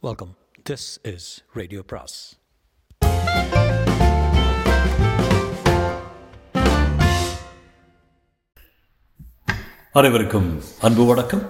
[0.00, 0.36] Welcome
[0.70, 2.38] this is radio பிராஸ்
[9.92, 11.42] அனைவருக்கும் அன்பு வணக்கம்.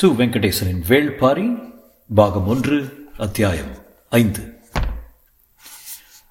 [0.00, 1.72] சு வெங்கடேசனின் வேள்பாரி
[2.14, 3.74] பாகம் ஒன்று அத்தியாயம்
[4.10, 4.58] ஐந்து.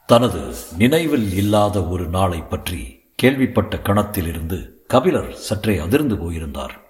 [0.05, 6.81] தனது நினைவில் இல்லாத ஒரு நாளை பற்றி கேள்விப்பட்ட கணத்திலிருந்து கபிலர் சற்றே அதிர்ந்து போயிருந்தார்.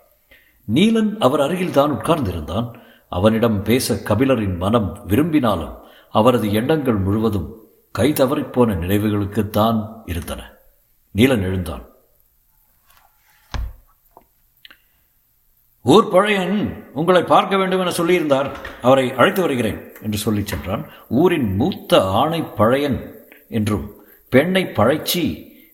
[0.73, 2.82] நீலன் அவர் அருகில்தான் உட்கார்ந்திருந்தான்.
[3.17, 5.73] அவனிடம் பேச கபிலரின் மனம் விரும்பினாலும்
[6.11, 7.49] அவரது எண்ணங்கள் முழுவதும்
[7.91, 10.41] கை தவறிப்போன நினைவுகளுக்குத்தான் இருந்தன.
[11.15, 11.83] நீலன் எழுந்தான்.
[15.83, 16.59] ஊர் பழையன்
[16.93, 18.49] உங்களை பார்க்க வேண்டும் என சொல்லியிருந்தார்.
[18.81, 20.85] அவரை அழைத்து வருகிறேன் என்று சொல்லிச் சென்றான்.
[21.09, 22.99] ஊரின் மூத்த ஆணை பழையன்
[23.49, 23.85] என்றும்
[24.29, 25.25] பெண்ணை பழைச்சி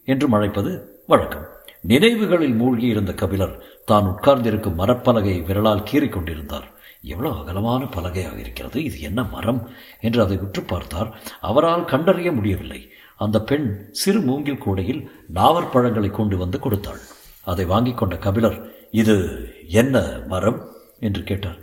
[0.06, 0.72] என்றும் அழைப்பது
[1.08, 1.48] வழக்கம்.
[1.82, 6.68] நினைவுகளில் மூழ்கி இருந்த கபிலர் தான் உட்கார்ந்திருக்கும் மரப்பலகையை விரலால் கீறிக்கொண்டிருந்தார்
[7.02, 9.70] எவ்வளோ எவ்வளவு அகலமான பலகையாக இருக்கிறது இது என்ன மரம்
[10.02, 11.20] என்று அதை உற்று பார்த்தார்.
[11.42, 12.92] அவரால் கண்டறிய முடியவில்லை.
[13.18, 17.00] அந்த பெண் சிறு மூங்கில் கூடையில் நாவற்பழங்களை கொண்டு வந்து கொடுத்தாள்.
[17.44, 20.78] அதை வாங்கிக் கொண்ட கபிலர் இது என்ன மரம்?
[21.00, 21.58] என்று கேட்டார்.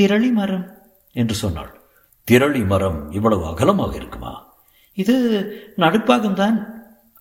[0.00, 0.66] திரளி மரம்
[1.12, 1.80] என்று சொன்னாள்.
[2.30, 4.56] திரளி மரம் இவ்வளவு அகலமாக இருக்குமா?
[4.94, 5.14] இது
[5.76, 6.66] நடுப்பாகம்தான்.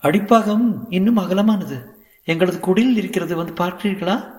[0.01, 1.85] அடிப்பாகம் இன்னும் அகலமானது.
[2.23, 4.31] எங்களது குடில் இருக்கிறது வந்து பார்க்கிறீர்களா?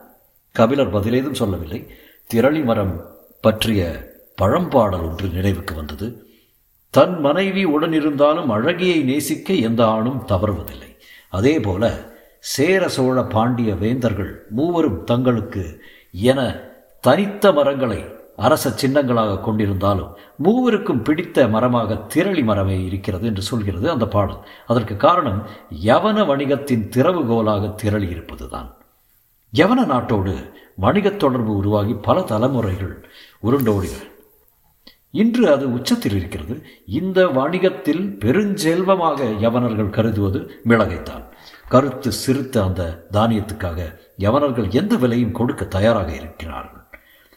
[0.52, 1.90] கபிலர் பதிலேதும் சொல்லவில்லை.
[2.34, 3.14] திரளி மரம்
[3.46, 3.82] பற்றிய
[4.42, 6.06] பழம்பாடல் ஒன்று நினைவுக்கு வந்தது.
[6.94, 10.90] தன் மனைவி உடனிருந்தாலும் அழகியை நேசிக்க எந்த ஆணும் தவறுவதில்லை.
[11.38, 11.84] அதே போல
[12.54, 15.64] சேர சோழ பாண்டிய வேந்தர்கள் மூவரும் தங்களுக்கு
[16.30, 16.40] என
[17.00, 18.00] தனித்த மரங்களை
[18.36, 20.10] அரச சின்னங்களாக கொண்டிருந்தாலும்
[20.44, 24.40] மூவருக்கும் பிடித்த மரமாக திரளி மரமே இருக்கிறது என்று சொல்கிறது அந்த பாடல்.
[24.66, 25.40] அதற்கு காரணம்
[25.84, 28.68] யவன வணிகத்தின் திறவுகோலாக திரளி இருப்பதுதான்
[29.52, 30.34] யவன நாட்டோடு
[30.80, 32.94] வணிகத் தொடர்பு உருவாகி பல தலைமுறைகள்
[33.46, 34.02] உருண்டோடுகிற
[35.10, 36.66] இன்று அது உச்சத்தில் இருக்கிறது.
[36.86, 41.24] இந்த வணிகத்தில் பெருஞ்செல்வமாக யவனர்கள் கருதுவது மிளகைத்தான்.
[41.68, 42.82] கருத்து சிறுத்த அந்த
[43.12, 46.84] தானியத்துக்காக யவனர்கள் எந்த விலையும் கொடுக்க தயாராக இருக்கிறார்கள்.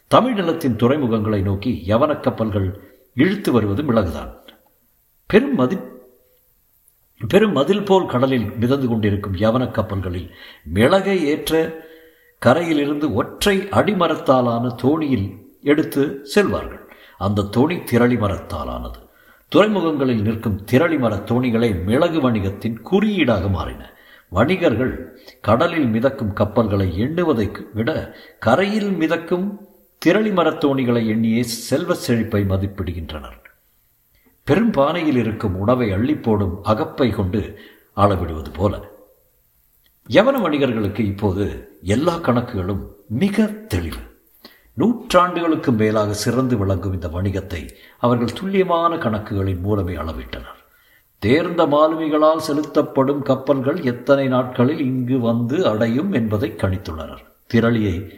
[0.08, 2.68] தமிழ் நிலத்தின் துறைமுகங்களை நோக்கி யவன கப்பல்கள்
[3.14, 4.32] இழுத்து வருவது மிளகுதான்.
[5.30, 5.78] பெரும் மதி
[7.28, 10.30] பெரும் மதில் போல் கடலில் மிதந்து கொண்டிருக்கும் யவன கப்பல்களில்
[10.74, 11.54] மிளகை ஏற்ற
[12.42, 15.28] கரையிலிருந்து ஒற்றை அடிமரத்தாலான தோணியில்
[15.62, 16.88] எடுத்து செல்வார்கள்.
[17.18, 19.08] அந்த தோணி திரளி மரத்தாலானது.
[19.56, 23.92] துறைமுகங்களில் நிற்கும் திரளி மர தோணிகளை மிளகு வணிகத்தின் குறியீடாக மாறின.
[24.30, 29.68] வணிகர்கள் கடலில் மிதக்கும் கப்பல்களை எண்ணுவதை விட கரையில் மிதக்கும்
[30.06, 33.38] திரளி மரத்தோணிகளை எண்ணியே செல்வ செழிப்பை மதிப்பிடுகின்றனர்.
[34.44, 37.60] பெரும் பானையில் இருக்கும் உணவை அள்ளி போடும் அகப்பை கொண்டு
[37.96, 38.88] அளவிடுவது போல.
[40.10, 44.09] யவன வணிகர்களுக்கு இப்போது எல்லா கணக்குகளும் மிக தெளிவு.
[44.80, 47.70] நூற்றாண்டுகளுக்கு மேலாக சிறந்து விளங்கும் இந்த வணிகத்தை
[48.00, 50.60] அவர்கள் துல்லியமான கணக்குகளின் மூலமே அளவிட்டனர்.
[51.18, 57.24] தேர்ந்த மாலுமிகளால் செலுத்தப்படும் கப்பல்கள் எத்தனை நாட்களில் இங்கு வந்து அடையும் என்பதை கணித்துள்ளனர்.
[57.54, 58.10] திரளியை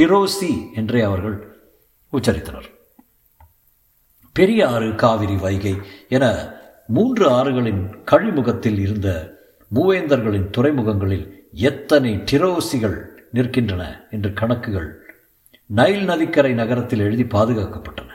[0.00, 1.56] டிரோசி என்றே அவர்கள்
[2.12, 2.74] உச்சரித்தனர்.
[4.32, 5.74] பெரிய ஆறு காவிரி வைகை
[6.08, 6.54] என
[6.86, 9.08] மூன்று ஆறுகளின் கழிமுகத்தில் இருந்த
[9.74, 12.98] மூவேந்தர்களின் துறைமுகங்களில் எத்தனை டிரோசிகள்
[13.34, 15.05] நிற்கின்றன என்று கணக்குகள்
[15.68, 18.10] நைல் நதிக்கரை நகரத்தில் எழுதி பாதுகாக்கப்பட்டன.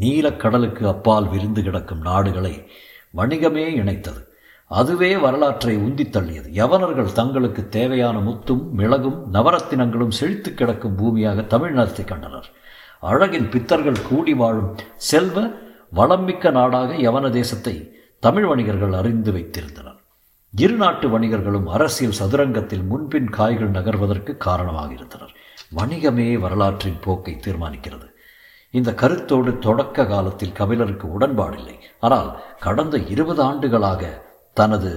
[0.00, 2.66] நீலக்கடலுக்கு அப்பால் விரிந்து கிடக்கும் நாடுகளை
[3.16, 4.20] வணிகமே இணைத்தது.
[4.66, 6.48] அதுவே வரலாற்றை உந்தி தள்ளியது.
[6.52, 12.48] யவனர்கள் தங்களுக்கு தேவையான முத்தும் மிளகும் நவரத்தினங்களும் செழித்து கிடக்கும் பூமியாக தமிழ்நாட்டை கண்டனர்.
[13.02, 15.50] அழகின் பித்தர்கள் கூடி வாழும் செல்வ
[15.94, 19.98] வளம்மிக்க நாடாக யவன தேசத்தை தமிழ் வணிகர்கள் அறிந்து வைத்திருந்தனர்.
[20.50, 25.34] இரு நாட்டு வணிகர்களும் அரசியல் சதுரங்கத்தில் முன்பின் காய்கள் நகர்வதற்கு காரணமாக இருந்தனர்.
[25.76, 28.06] வணிகமே வரலாற்றின் போக்கை தீர்மானிக்கிறது.
[28.70, 31.76] இந்த கருத்தோடு தொடக்க காலத்தில் கபிலருக்கு உடன்பாடில்லை.
[31.98, 32.30] ஆனால்
[32.60, 34.02] கடந்த இருபது ஆண்டுகளாக
[34.52, 34.90] தனது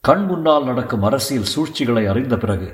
[0.00, 2.68] கண் முன்னால் நடக்கும் அரசியல் சூழ்ச்சிகளை அறிந்த பிறகு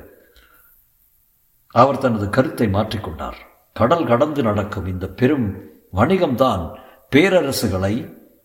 [1.75, 3.39] அவர் தனது கருத்தை மாற்றிக்கொண்டார்.
[3.73, 5.49] கடல் கடந்து நடக்கும் இந்த பெரும்
[5.93, 6.63] வணிகம்தான்
[7.13, 7.95] பேரரசுகளை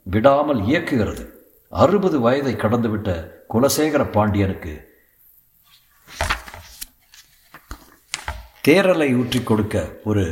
[0.04, 1.24] விடாமல் இயக்குகிறது.
[1.74, 3.10] அறுபது வயதை கடந்துவிட்ட
[3.54, 4.74] குலசேகர பாண்டியனுக்கு
[8.68, 10.24] தேரலை ஊற்றி கொடுக்க ஒரு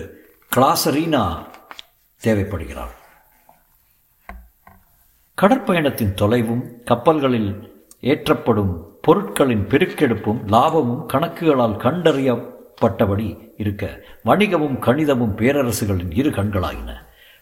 [0.52, 1.22] கிளாசரீனா
[2.22, 2.94] தேவைப்படுகிறார்
[5.38, 7.52] கடற்பயணத்தின் தொலைவும் கப்பல்களில்
[8.04, 13.28] ஏற்றப்படும் பொருட்களின் பெருக்கெடுப்பும் லாபமும் கணக்குகளால் கண்டறியப்பட்டபடி
[13.58, 13.84] இருக்க
[14.24, 16.92] வணிகமும் கணிதமும் பேரரசுகளின் இரு கண்களாயின.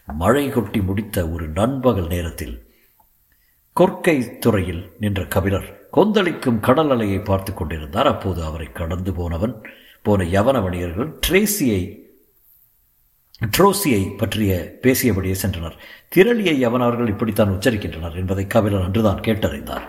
[0.08, 2.56] மழை கொட்டி முடித்த ஒரு நண்பகல் நேரத்தில்
[3.76, 8.06] கொற்கை துறையில் நின்ற கபிலர் கொந்தளிக்கும் கடல் அலையை பார்த்து கொண்டிருந்தார்.
[8.06, 9.54] அப்போது அவரை கடந்து போனவன்
[10.08, 11.80] போன யவன வணிகர்கள் ட்ரேசியை
[13.56, 14.52] ட்ரோசியை பற்றிய
[14.82, 15.76] பேசியபடியே சென்றனர்.
[16.14, 19.84] திரளியை யவனவர்கள் இப்படித்தான் உச்சரிக்கின்றனர் என்பதை கபிலர் அன்றுதான் கேட்டறிந்தார்.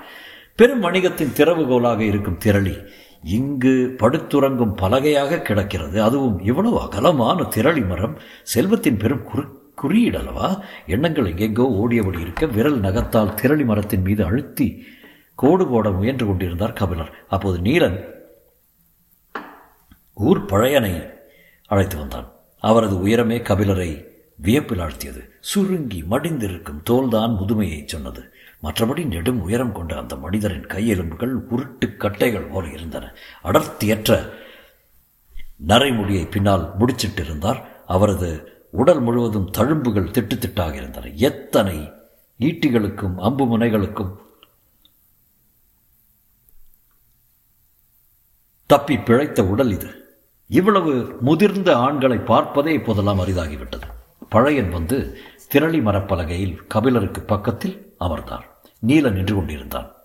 [0.60, 2.76] பெரும் வணிகத்தின் திறவுகோலாக இருக்கும் திரளி
[3.38, 5.98] இங்கு படுத்துறங்கும் பலகையாக கிடக்கிறது.
[6.08, 8.16] அதுவும் இவ்வளவு அகலமான திரளி மரம்
[8.54, 9.44] செல்வத்தின் பெரும் குறு
[9.82, 10.48] குறியீடல்லவா?
[10.88, 14.68] எண்ணங்கள் எங்கெங்கோ ஓடியபடி இருக்க விரல் நகத்தால் திரளி மரத்தின் மீது அழுத்தி
[15.36, 17.12] கோடு போட முயன்று கொண்டிருந்தார் கபிலர்.
[17.30, 18.00] அப்போது நீலன்
[20.20, 21.14] ஊர் பழையனை
[21.66, 22.32] அழைத்து வந்தான்.
[22.60, 24.06] அவரது உயரமே கபிலரை
[24.36, 25.30] வியப்பில் ஆழ்த்தியது.
[25.40, 28.34] சுருங்கி மடிந்திருக்கும் தோல்தான் முதுமையை சொன்னது.
[28.64, 33.14] மற்றபடி நெடும் உயரம் கொண்ட அந்த மனிதரின் கையெலும்புகள் உருட்டு கட்டைகள் போல இருந்தன.
[33.44, 34.30] அடர்த்தியற்ற
[35.68, 37.66] நரைமுடியை பின்னால் முடிச்சிட்டிருந்தார்.
[37.88, 41.10] அவரது உடல் முழுவதும் தழும்புகள் திட்டு திட்டாக இருந்தன.
[41.16, 41.92] எத்தனை
[42.40, 44.16] ஈட்டிகளுக்கும் அம்பு முனைகளுக்கும்
[48.66, 50.09] தப்பி பிழைத்த உடல் இது.
[50.50, 53.88] இவ்வளவு முதிர்ந்த ஆண்களை பார்ப்பதே இப்போதெல்லாம் அரிதாகிவிட்டது.
[54.30, 55.18] பழையன் வந்து
[55.54, 58.62] திரளி மரப்பலகையில் கபிலருக்கு பக்கத்தில் அமர்ந்தார்.
[58.88, 59.96] நீலன் நின்று கொண்டிருந்தான்.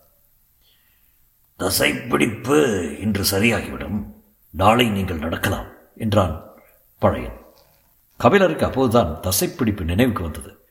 [1.59, 2.59] தசைப்பிடிப்பு
[2.99, 4.07] இன்று சரியாகிவிடும்.
[4.51, 6.45] நாளை நீங்கள் நடக்கலாம் என்றான்
[6.99, 7.39] பழையன்.
[8.17, 10.67] கபிலருக்கு அப்போதுதான் தசைப்பிடிப்பு நினைவுக்கு வந்தது.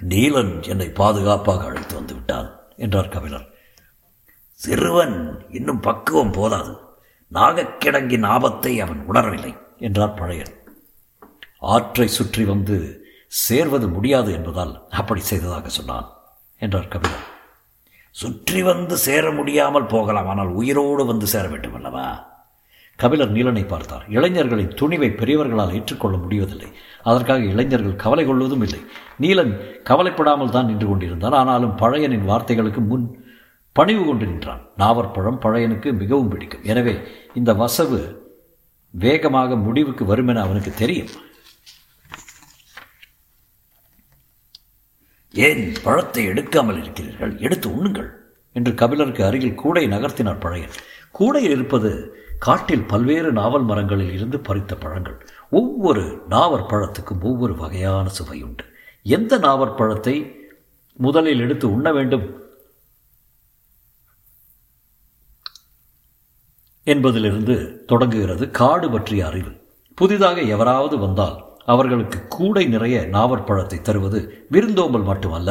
[0.00, 3.48] நீலன் என்னை பாதுகாப்பாக அழைத்து வந்து விட்டான் என்றார் கபிலர்.
[4.52, 6.76] சிறுவன் இன்னும் பக்குவம் போதாது.
[7.32, 10.52] நாகக்கிடங்கின் ஆபத்தை அவன் உணரவில்லை என்றார் பழையன்.
[11.74, 12.76] ஆற்றை சுற்றி வந்து
[13.44, 16.06] சேர்வது முடியாது என்பதால் அப்படி செய்ததாக சொன்னான்
[16.60, 17.26] என்றார் கபிலர்
[18.14, 22.06] சுற்றி வந்து சேர முடியாமல் போகலாம் ஆனால் உயிரோடு வந்து சேர வேண்டும் அல்லவா?
[22.98, 24.04] கபிலர் நீலனை பார்த்தார்.
[24.08, 26.68] இளைஞர்களின் துணிவை பெரியவர்களால் ஏற்றுக்கொள்ள முடிவதில்லை.
[27.02, 28.80] அதற்காக இளைஞர்கள் கவலை கொள்வதும் இல்லை.
[29.18, 29.52] நீலன்
[29.84, 33.06] கவலைப்படாமல் தான் நின்று கொண்டிருந்தார் ஆனாலும் பழையனின் வார்த்தைகளுக்கு முன்
[33.78, 34.62] பணிவு கொண்டு நின்றான்.
[34.78, 36.66] நாவற்பழம் பழையனுக்கு மிகவும் பிடிக்கும்.
[36.72, 36.94] எனவே
[37.34, 38.00] இந்த வசவு
[38.90, 41.12] வேகமாக முடிவுக்கு வரும் என அவனுக்கு தெரியும்.
[45.34, 47.34] ஏன் பழத்தை எடுக்காமல் இருக்கிறீர்கள்?
[47.38, 48.08] எடுத்து உண்ணுங்கள்.
[48.52, 50.76] என்று கபிலருக்கு அருகில் கூடை நகர்த்தினார் பழையன்.
[51.18, 51.90] கூடையில் இருப்பது
[52.46, 55.16] காட்டில் பல்வேறு நாவல் மரங்களில் இருந்து பறித்த பழங்கள்.
[55.50, 58.64] ஒவ்வொரு நாவற் பழத்துக்கும் ஒவ்வொரு வகையான சுவை உண்டு
[59.02, 60.16] எந்த நாவற்பழத்தை
[60.98, 62.26] முதலில் எடுத்து உண்ண வேண்டும்?
[66.92, 67.56] என்பதிலிருந்து
[67.90, 69.52] தொடங்குகிறது காடு பற்றிய அறிவு.
[69.98, 71.36] புதிதாக எவராவது வந்தால்
[71.72, 74.18] அவர்களுக்கு கூடை நிறைய நாவற்பழத்தை தருவது
[74.48, 75.50] விருந்தோம்பல் மட்டுமல்ல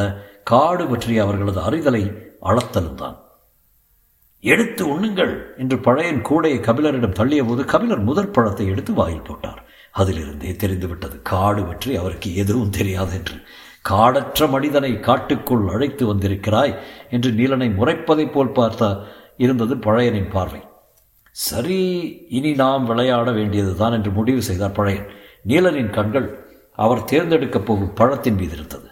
[0.50, 2.02] காடு பற்றிய அவர்களது அறிதலை
[2.40, 3.16] அளத்தலும் தான்.
[4.44, 9.60] எடுத்து உண்ணுங்கள் என்று பழையன் கூடையை கபிலரிடம் தள்ளிய போது கபிலர் முதற் பழத்தை எடுத்து வாயில் போட்டார்.
[9.94, 13.36] அதிலிருந்தே தெரிந்துவிட்டது காடு பற்றி அவருக்கு எதுவும் தெரியாது என்று.
[13.88, 16.74] காடற்ற மனிதனை காட்டுக்குள் அழைத்து வந்திருக்கிறாய்
[17.10, 18.90] என்று நீலனை முறைப்பதைப் போல் பார்த்தா
[19.36, 20.60] இருந்தது பழையனின் பார்வை.
[21.38, 21.80] சரி
[22.28, 25.06] இனி நாம் விளையாட வேண்டியதுதான் என்று முடிவு செய்தார் பழையன்.
[25.48, 28.88] நீலனின் கண்கள் அவர் தேர்ந்தெடுக்கப் போகும் பழத்தின் மீது இருந்தது.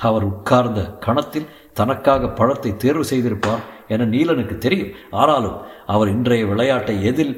[0.00, 4.92] அவர் உட்கார்ந்த கணத்தில் தனக்காக பழத்தை தேர்வு செய்திருப்பார் என நீலனுக்கு தெரியும்.
[5.10, 7.34] ஆனாலும் அவர் இன்றைய விளையாட்டை எதில்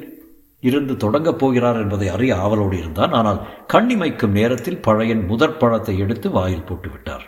[0.59, 3.11] இருந்து தொடங்கப் போகிறார் என்பதை அறிய ஆவலோடு இருந்தான்.
[3.11, 3.41] ஆனால்
[3.73, 7.25] கண்ணிமைக்கும் நேரத்தில் பழையன் முதற் பழத்தை எடுத்து வாயில் போட்டுவிட்டார்.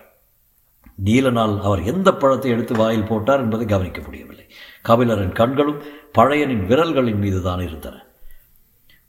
[1.06, 4.46] நீலனால் அவர் எந்த பழத்தை எடுத்து வாயில் போட்டார் என்பதை கவனிக்க முடியவில்லை.
[4.88, 5.82] கபிலரின் கண்களும்
[6.18, 8.06] பழையனின் விரல்களின் மீது தான் இருந்தன.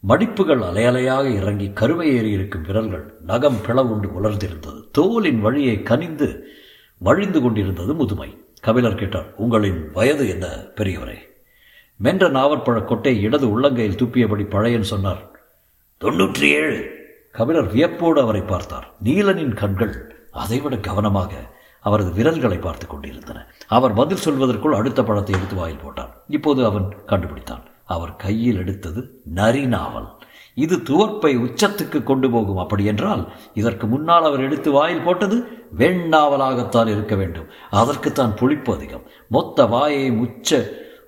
[0.05, 4.81] மடிப்புகள் அலையலையாக இறங்கி கருவை ஏறி இருக்கும் விரல்கள் நகம் பிளவுண்டு உலர்ந்திருந்தது.
[4.99, 6.29] தோலின் வழியை கனிந்து
[6.98, 8.31] வழிந்து கொண்டிருந்தது முதுமை.
[8.60, 10.46] கபிலர் கேட்டார் உங்களின் வயது என்ன
[10.77, 11.19] பெரியவரே?
[11.96, 15.22] மென்ற நாவற்பழ கொட்டை இடது உள்ளங்கையில் துப்பியபடி பழையன் சொன்னார்
[16.01, 16.79] தொன்னூற்றி ஏழு.
[17.32, 18.86] கபிலர் வியப்போடு அவரை பார்த்தார்.
[19.05, 19.94] நீலனின் கண்கள்
[20.31, 21.32] அதைவிட கவனமாக
[21.84, 23.39] அவரது விரல்களை பார்த்து கொண்டிருந்தன.
[23.77, 26.12] அவர் பதில் சொல்வதற்குள் அடுத்த பழத்தை எடுத்து வாயில் போட்டான்.
[26.36, 27.65] இப்போது அவன் கண்டுபிடித்தான்.
[27.94, 29.01] அவர் கையில் எடுத்தது
[29.39, 30.10] நரி நாவல்.
[30.65, 33.22] இது துவர்ப்பை உச்சத்துக்கு கொண்டு போகும் அப்படி என்றால்
[33.60, 35.36] இதற்கு முன்னால் அவர் எடுத்து வாயில் போட்டது
[35.81, 37.51] வெண்ணாவலாகத்தான் இருக்க வேண்டும்.
[37.81, 39.06] அதற்குத்தான் புளிப்பு அதிகம்.
[39.36, 40.60] மொத்த வாயை உச்ச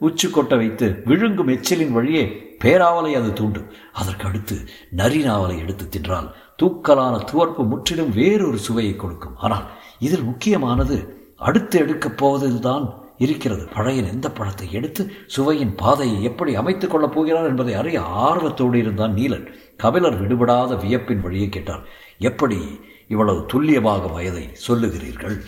[0.07, 2.25] உச்சு கொட்ட வைத்து விழுங்கும் எச்சிலின் வழியே
[2.63, 3.69] பேராவலை அது தூண்டும்
[4.01, 4.57] அதற்கு அடுத்து
[5.01, 6.29] நரி நாவலை எடுத்து தின்றால்
[6.63, 9.37] தூக்கலான துவர்ப்பு முற்றிலும் வேறொரு சுவையை கொடுக்கும்.
[9.37, 9.67] ஆனால்
[9.99, 13.69] இதில் முக்கியமானது அடுத்து எடுக்கப் போவதில்தான் இருக்கிறது.
[13.75, 19.53] பழைய எந்த பழத்தை எடுத்து சுவையின் பாதையை எப்படி அமைத்துக் கொள்ளப் போகிறார் என்பதை அறிய ஆர்வத்தோடு இருந்தான் நீலன்.
[19.77, 21.83] கபிலர் விடுபடாத வியப்பின் வழியை கேட்டார்.
[22.19, 25.41] எப்படி இவ்வளவு துல்லியமாக வயதை சொல்லுகிறீர்கள்?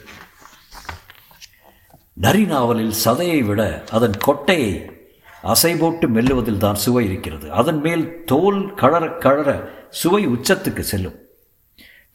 [2.12, 4.94] நரி நாவலில் சதையை விட அதன் கொட்டையை
[5.42, 7.52] அசை போட்டு மெல்லுவதில் தான் சுவை இருக்கிறது.
[7.52, 11.25] அதன் மேல் தோல் கழற கழற சுவை உச்சத்துக்கு செல்லும்.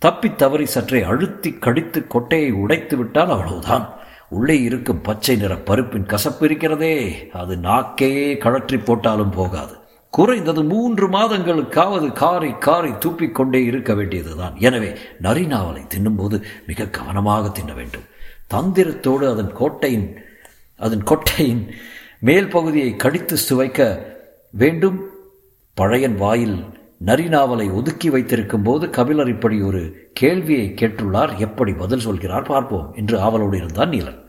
[0.03, 3.86] தப்பி தவறி சற்றே அழுத்தி கடித்து கொட்டையை உடைத்து விட்டால் அவ்வளவுதான்.
[4.38, 6.96] உள்ளே இருக்கும் பச்சை நிற பருப்பின் கசப்பு இருக்கிறதே.
[7.41, 9.74] அது நாக்கையே கழற்றி போட்டாலும் போகாது.
[10.13, 14.55] குறைந்தது மூன்று மாதங்களுக்காவது காரை காரை தூப்பிக்கொண்டே இருக்க வேண்டியதுதான்.
[14.67, 14.89] எனவே
[15.22, 18.08] நரிநாவலை தின்னும்போது மிக கவனமாக தின்ன வேண்டும்.
[18.53, 20.10] தந்திரத்தோடு அதன் கோட்டையின்
[20.79, 21.63] அதன் கொட்டையின்
[22.20, 23.81] மேல் பகுதியை கடித்து சுவைக்க
[24.62, 25.00] வேண்டும்.
[25.77, 26.58] பழையன் வாயில்
[27.05, 31.38] நரிநாவலை ஒதுக்கி வைத்திருக்கும் போது கபிலர் இப்படி ஒரு கேள்வியை கேட்டுள்ளார்.
[31.38, 32.93] எப்படி பதில் சொல்கிறார் பார்ப்போம்.
[32.96, 34.20] என்று ஆவலோடு இருந்தான் நீலன்.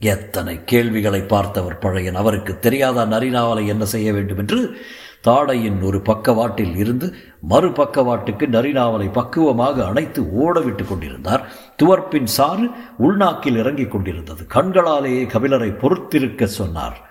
[0.00, 2.14] எத்தனை கேள்விகளை பார்த்தவர் பழையன்.
[2.14, 4.76] அவருக்கு தெரியாத நரிநாவலை என்ன செய்ய வேண்டும் என்று?
[5.24, 11.52] தாடையின் ஒரு பக்கவாட்டில் இருந்து மறு பக்கவாட்டுக்கு நரிநாவலை பக்குவமாக அணைத்து ஓடவிட்டுக் கொண்டிருந்தார்.
[11.82, 14.46] துவர்ப்பின் சாறு உள்நாக்கில் இறங்கிக் கொண்டிருந்தது.
[14.54, 17.07] கண்களாலேயே கபிலரை பொறுத்திருக்க சொன்னார்.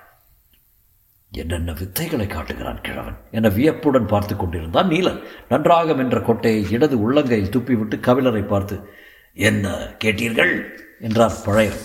[1.31, 3.17] என்னென்ன வித்தைகளை காட்டுகிறான் கிழவன்?
[3.31, 5.21] என வியப்புடன் பார்த்து கொண்டிருந்தான் நீலன்.
[5.49, 8.89] நன்றாக வென்ற கொட்டையை இடது உள்ளங்கையில் துப்பிவிட்டு கவிழரை பார்த்து
[9.33, 10.63] என்ன கேட்டீர்கள்?
[10.99, 11.81] என்றார் பழையன்.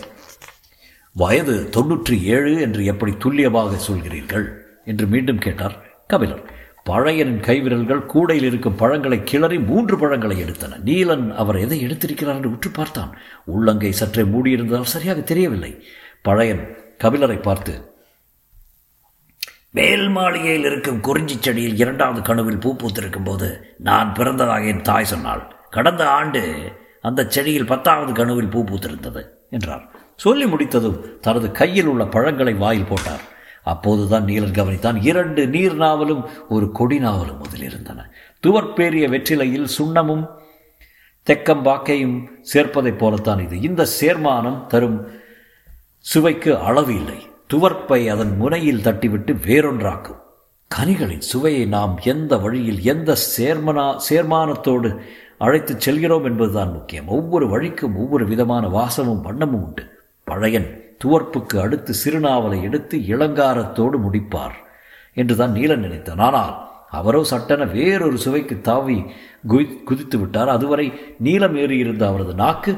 [1.12, 4.46] வயது தொன்னூற்றி ஏழு என்று எப்படி துல்லியமாக சொல்கிறீர்கள்?
[4.84, 6.50] என்று மீண்டும் கேட்டார் கபிலர்
[6.90, 10.78] பழையனின் கைவிரல்கள் கூடையில் இருக்கும் பழங்களை கிளறி மூன்று பழங்களை எடுத்தன.
[10.84, 12.34] நீலன் அவர் எதை எடுத்திருக்கிறார்?
[12.34, 13.16] என்று உற்று பார்த்தான்.
[13.44, 15.84] உள்ளங்கை சற்றே மூடியிருந்ததால் சரியாக தெரியவில்லை.
[16.22, 17.91] பழையன் கபிலரை பார்த்து
[19.76, 25.56] மேல் மாளிகையில் இருக்கும் குறிஞ்சி செடியில் இரண்டாவது கணுவில் பூ பூத்திருக்கும் போது நான் பிறந்ததாக என் தாய் சொன்னாள்.
[25.70, 29.88] கடந்த ஆண்டு அந்த செடியில் பத்தாவது கணுவில் பூ பூத்திருந்தது என்றார்.
[30.16, 33.20] சொல்லி முடித்ததும் தனது கையில் உள்ள பழங்களை வாயில் போட்டார்.
[33.62, 38.10] அப்போதுதான் நீலன் கவனித்தான் இரண்டு நீர் நாவலும் ஒரு கொடி நாவலும் அதில் இருந்தன.
[38.46, 40.28] துவர்பேரிய வெற்றிலையில் சுண்ணமும்
[41.26, 43.60] தெக்கம்பாக்கையும் சேர்ப்பதைப் போலத்தான் இது.
[43.60, 45.10] இந்த சேர்மானம் தரும்
[45.98, 47.30] சுவைக்கு அளவு இல்லை.
[47.52, 50.20] துவர்ப்பை அதன் முனையில் தட்டிவிட்டு வேறொன்றாக்கும்.
[50.74, 54.98] கனிகளின் சுவையை நாம் எந்த வழியில் எந்த சேர்மனா சேர்மானத்தோடு
[55.38, 57.08] அழைத்துச் செல்கிறோம் என்பதுதான் முக்கியம்.
[57.08, 59.84] ஒவ்வொரு வழிக்கும் ஒவ்வொரு விதமான வாசமும் வண்ணமும் உண்டு.
[60.24, 64.56] பழையன் துவர்ப்புக்கு அடுத்து சிறுநாவலை எடுத்து இளங்காரத்தோடு முடிப்பார்
[65.14, 66.18] என்றுதான் நீலன் நினைத்தான்.
[66.18, 69.04] ஆனால் அவரோ சட்டென வேறொரு சுவைக்கு தாவி
[69.48, 70.48] குதி குதித்து விட்டார்.
[70.48, 72.72] அதுவரை நீலம் ஏறியிருந்த அவரது நாக்கு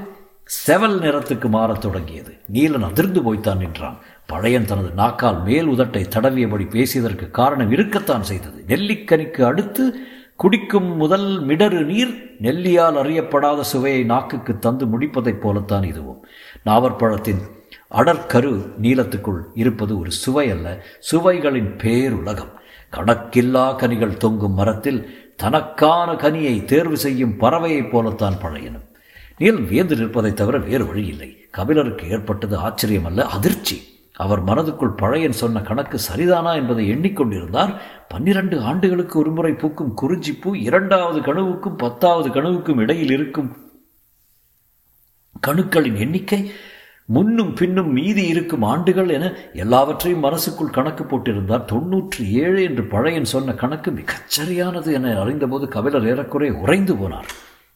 [0.66, 2.32] செவல் நிறத்துக்கு மாறத் தொடங்கியது.
[2.52, 3.98] நீலன் அதிர்ந்து போய்த்தான் நின்றான்.
[4.26, 8.64] பழையன் தனது நாக்கால் மேல் உதட்டை தடவியபடி பேசியதற்கு காரணம் இருக்கத்தான் செய்தது.
[8.68, 9.94] நெல்லிக்கனிக்கு அடுத்து
[10.36, 16.26] குடிக்கும் முதல் மிடறு நீர் நெல்லியால் அறியப்படாத சுவையை நாக்குக்கு தந்து முடிப்பதைப் போலத்தான் இதுவும்.
[16.66, 17.40] நாவற்பழத்தின்
[17.90, 22.52] அடற்கரு நீளத்துக்குள் இருப்பது ஒரு சுவை அல்ல சுவைகளின் பேருலகம்.
[22.92, 28.88] கணக்கில்லா கனிகள் தொங்கும் மரத்தில் தனக்கான கனியை தேர்வு செய்யும் பறவையைப் போலத்தான் பழையனும்.
[29.38, 33.93] நீல் வியந்து நிற்பதைத் தவிர வேறு வழி இல்லை கபிலருக்கு ஏற்பட்டது ஆச்சரியமல்ல அதிர்ச்சி.
[34.16, 37.72] அவர் மனதுக்குள் பழையன் சொன்ன கணக்கு சரிதானா என்பதை எண்ணிக்கொண்டிருந்தார்.
[38.08, 43.50] பன்னிரண்டு ஆண்டுகளுக்கு ஒருமுறை பூக்கும் குறிஞ்சிப்பூ இரண்டாவது கனவுக்கும் பத்தாவது கனவுக்கும் இடையில் இருக்கும்
[45.46, 46.50] கணுக்களின் எண்ணிக்கை
[47.06, 51.66] முன்னும் பின்னும் மீதி இருக்கும் ஆண்டுகள் என எல்லாவற்றையும் மனசுக்குள் கணக்கு போட்டிருந்தார்.
[51.72, 57.28] தொன்னூற்றி ஏழு என்று பழையன் சொன்ன கணக்கு மிகச்சரியானது என அறிந்தபோது கபிலர் ஏறக்குறை உறைந்து போனார்.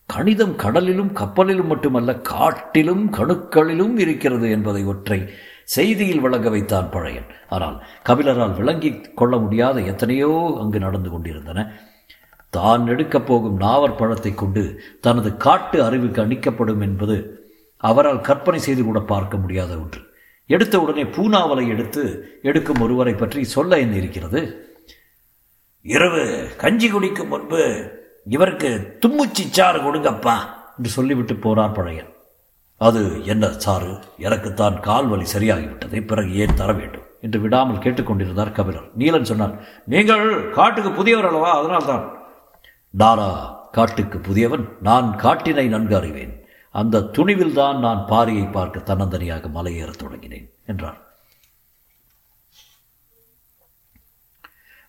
[0.07, 5.21] கணிதம் கடலிலும் கப்பலிலும் மட்டுமல்ல காட்டிலும் கணுக்களிலும் இருக்கிறது என்பதை ஒற்றை
[5.75, 7.29] செய்தியில் விளங்க வைத்தான் பழையன்.
[7.55, 7.77] ஆனால்
[8.09, 10.31] கபிலரால் விளங்கி கொள்ள முடியாத எத்தனையோ
[10.63, 11.67] அங்கு நடந்து கொண்டிருந்தன.
[12.57, 14.63] தான் எடுக்கப் போகும் நாவற் பழத்தை கொண்டு
[15.07, 17.17] தனது காட்டு அறிவுக்கு அணிக்கப்படும் என்பது
[17.83, 20.01] அவரால் கற்பனை செய்து கூட பார்க்க முடியாத ஒன்று.
[20.51, 22.03] எடுத்த உடனே பூனாவலை எடுத்து
[22.51, 24.41] எடுக்கும் ஒருவரை பற்றி சொல்ல என்ன இருக்கிறது?
[25.95, 26.23] இரவு
[26.63, 27.63] கஞ்சி குடிக்கும் முன்பு
[28.35, 28.71] இவருக்கு
[29.03, 30.37] தும்முச்சி சாறு கொடுங்கப்பா
[30.77, 32.11] என்று சொல்லிவிட்டு போனார் பழையன்.
[32.79, 34.03] அது என்ன சாரு?
[34.19, 37.03] எனக்குத்தான் கால் வலி சரியாகிவிட்டதை பிறகு ஏன் தர வேண்டும்?
[37.21, 38.97] என்று விடாமல் கேட்டுக்கொண்டிருந்தார் கபிலர்.
[38.99, 41.59] நீலன் சொன்னார் நீங்கள் காட்டுக்கு புதியவர் அல்லவா?
[41.59, 42.19] அதனால்தான்.
[42.91, 43.57] நானா?
[43.71, 44.69] காட்டுக்கு புதியவன்?
[44.83, 46.47] நான் காட்டினை நன்கு அறிவேன்.
[46.71, 51.08] அந்த துணிவில்தான் நான் பாரியை பார்க்க தன்னந்தனியாக மலையேறத் தொடங்கினேன் என்றார்.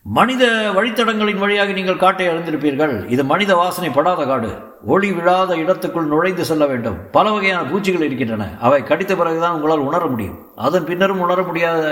[0.05, 0.43] மனித
[0.75, 4.51] வழித்தடங்களின் வழியாக நீங்கள் காட்டை அழிந்திருப்பீர்கள் இது மனித வாசனை படாத காடு.
[4.93, 6.97] ஒளி விழாத இடத்துக்குள் நுழைந்து செல்ல வேண்டும்.
[7.11, 8.57] பல வகையான பூச்சிகள் இருக்கின்றன.
[8.59, 10.39] அவை கடித்த பிறகுதான் உங்களால் உணர முடியும்.
[10.55, 11.83] அதன் பின்னரும் உணர முடியாத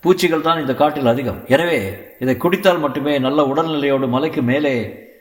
[0.00, 1.40] பூச்சிகள் தான் இந்த காட்டில் அதிகம்.
[1.46, 1.80] எனவே
[2.18, 4.74] இதை குடித்தால் மட்டுமே நல்ல உடல்நிலையோடு மலைக்கு மேலே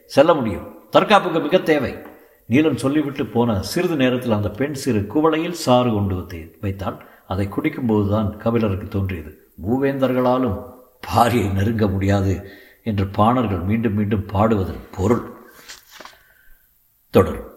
[0.05, 0.67] செல்ல முடியும்.
[0.91, 1.93] தற்காப்புக்கு மிக தேவை.
[2.46, 6.91] நீளம் சொல்லிவிட்டு போன சிறிது நேரத்தில் அந்த பெண் சிறு குவளையில் சாறு கொண்டு வந்து
[7.27, 9.31] அதை குடிக்கும்போதுதான் கபிலருக்கு தோன்றியது.
[9.63, 10.57] மூவேந்தர்களாலும்
[11.15, 12.51] பாரியை நெருங்க முடியாது
[12.83, 15.35] என்று பாணர்கள் மீண்டும் மீண்டும் பாடுவதன் பொருள்.
[17.09, 17.56] தொடரும்.